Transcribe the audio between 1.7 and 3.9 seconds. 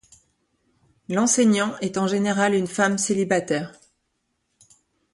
est en général une femme célibataire.